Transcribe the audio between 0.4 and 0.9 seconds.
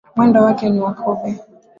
wake ni